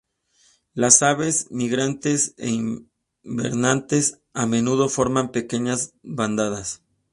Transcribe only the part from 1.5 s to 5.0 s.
migrantes e invernantes a menudo